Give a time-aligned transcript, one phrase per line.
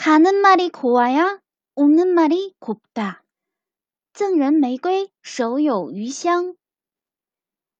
[0.00, 1.40] 가는 말이 고와야
[1.74, 3.22] 오는 말이 곱다.
[4.12, 6.54] 赠人 玫瑰, 手有余香.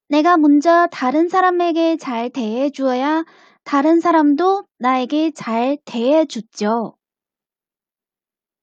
[0.09, 3.25] 내가 먼저 다른 사람에게 잘 대해주어야
[3.65, 6.97] 다른 사람도 나에게 잘 대해주죠.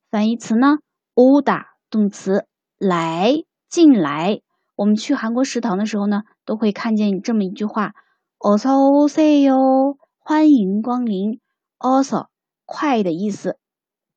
[0.08, 0.78] 反义词呢
[1.16, 2.46] ？order 动词。
[2.78, 4.40] 来进来。
[4.76, 7.94] 我们去韩国食堂的时候呢都会看见这么一句话
[8.38, 11.40] also 요 you 欢迎光临。
[11.78, 12.26] also
[12.64, 13.58] 快的意思。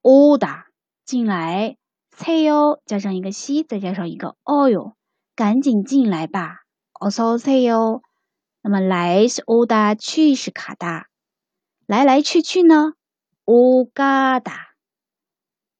[0.03, 0.65] order
[1.05, 1.77] 进来。
[2.15, 4.93] 세요 you 加上一个西再加上一个 oil
[5.35, 6.57] 赶紧进来吧。
[6.93, 7.59] also 요。
[7.61, 8.01] you
[8.61, 11.07] 那么来是 od 去是卡哒
[11.87, 12.93] 来来去去呢？
[13.45, 14.66] 오가다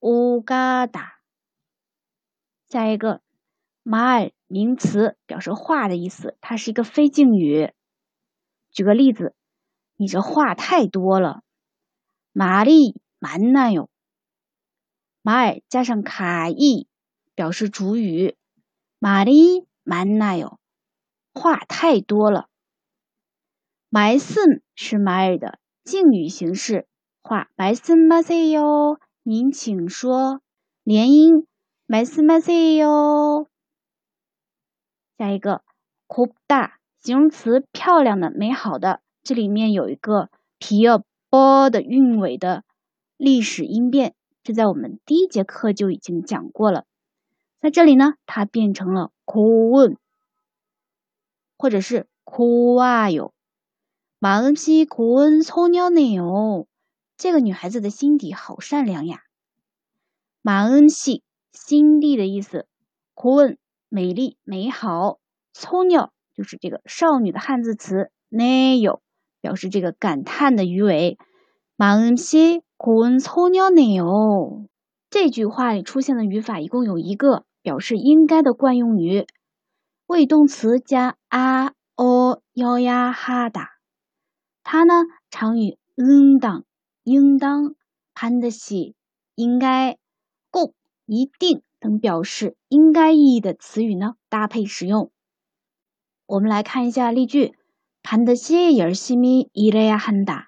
[0.00, 1.18] 乌嘎达。
[2.68, 3.20] 下一个，
[3.82, 7.72] 马尔名词，表示话的意思，它是一个非敬语。
[8.70, 9.34] 举个例子，
[9.96, 11.42] 你这话太多了，
[12.32, 13.90] 玛丽蛮难哟。
[15.22, 16.86] 马尔加上卡伊，
[17.34, 18.36] 表示主语，
[19.00, 20.60] 玛丽蛮难哟，
[21.34, 22.48] 话太多了。
[23.88, 26.86] 埋森是马尔的敬语形式，
[27.20, 29.00] 话埋森마세 요。
[29.27, 30.41] 您请说，
[30.83, 31.47] 连音
[31.87, 33.47] 말씀하세 요。
[35.17, 35.61] 下一个，
[36.07, 39.01] 곱다形容词，漂亮的、美好的。
[39.23, 42.63] 这里面有一个皮尔波的韵尾的
[43.15, 46.85] 历史音变，这在我们第一节课就已经讲过了。
[47.61, 49.95] 在这里呢，它变成了고운
[51.57, 53.31] 或者是고와 요。
[54.19, 56.65] 마음씨고운소녀네 요。
[57.18, 59.22] 这个女孩子的心底好善良呀。
[60.40, 62.66] 马恩西心地的意思，
[63.12, 63.58] 库恩
[63.88, 65.18] 美丽美好，
[65.52, 69.02] 聪鸟就是这个少女的汉字词奈哟，
[69.40, 71.18] 表示这个感叹的鱼尾。
[71.74, 74.68] 马恩西库恩聪鸟奈哟，
[75.10, 79.26] 这句话里出现的语法一共有一个，表示应该的惯用语，
[80.06, 83.70] 谓动词加啊哦幺呀哈达，
[84.62, 84.94] 它呢
[85.30, 86.64] 常与嗯当
[87.07, 87.75] 应当、
[88.13, 88.93] 반드 시、
[89.35, 89.97] 应该、
[90.51, 90.73] 꼭、
[91.05, 95.11] 一定等表示应该意义的词语呢搭配使用。
[96.25, 97.53] 我们来看一下例句：
[98.03, 100.47] 반드시열심히일해야한 다。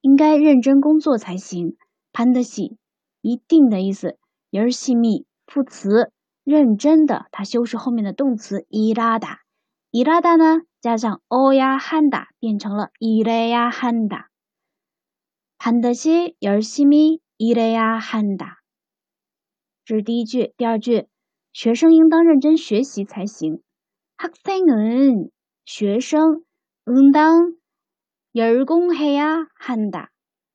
[0.00, 1.76] 应该认真工作才行。
[2.12, 2.78] 반드 시，
[3.20, 4.16] 一定的意思。
[4.50, 6.10] 열심히副词，
[6.42, 9.38] 认真的，它修饰后面的动词일하 다。
[9.92, 14.30] 일하다呢加上어야한 다， 变成了일해야한 다。
[15.58, 18.62] 반드시열심히일해야한 다。
[19.84, 20.54] 这是第一句。
[20.56, 21.08] 第二句，
[21.52, 23.60] 学生应当认真学习才行。
[24.16, 25.30] 학생은
[25.64, 26.44] 学生
[26.86, 27.54] 应当
[28.32, 30.10] 열공해야한 다。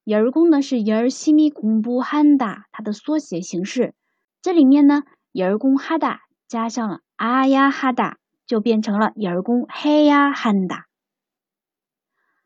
[0.06, 3.94] 열공呢是열심히공부한 다， 它的缩写形式。
[4.42, 5.04] 这里面呢，
[5.34, 8.16] 열공하다加上了아야하 다，
[8.46, 10.86] 就变成了열공해야한 다。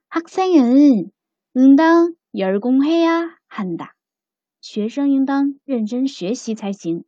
[0.09, 1.11] 학생은
[1.53, 3.93] 应当 열공해야한 다。
[4.61, 7.05] 学生应当认真学习才行。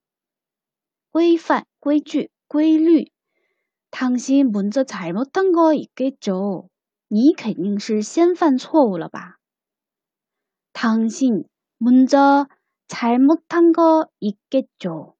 [1.12, 3.06] 规范规矩规律
[3.92, 6.70] 당신 먼저 잘못한 거 있겠죠.
[7.10, 9.38] 你肯定是先犯错误了吧?
[10.74, 11.46] 당신
[11.78, 12.48] 먼저
[12.88, 15.16] 잘못한 거 있겠죠.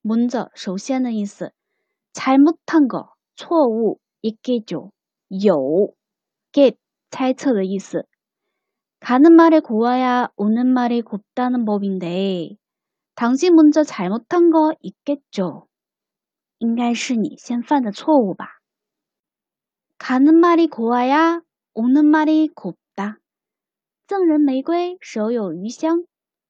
[0.00, 1.52] 먼저 首先的意思
[2.12, 4.92] 잘못한 거 错误 있겠죠.
[5.28, 5.94] 有
[6.52, 6.76] get
[7.10, 8.06] 猜测的意思
[9.02, 12.56] 가는 말에 고와야 오는 말이 곱다는 법인데
[13.14, 15.66] 당신 먼저 잘못한 거 있겠죠.
[16.60, 18.58] 应该是你先犯的错误吧.
[19.98, 21.40] 가는 말이 고와야
[21.74, 23.18] 오는 말이 곱다.
[24.06, 26.04] 赠人玫瑰手有余香.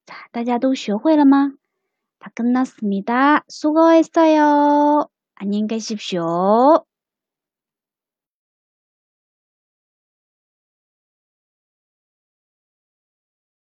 [0.07, 1.53] 자, 大家都学会了吗？
[2.19, 3.45] 다 끝났습니다.
[3.49, 5.07] 수고했어요.
[5.35, 6.85] 안녕히 계십시오.